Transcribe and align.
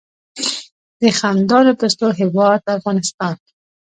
د 1.01 1.01
خندانو 1.19 1.71
پستو 1.79 2.07
هیواد 2.19 2.61
افغانستان. 2.77 3.35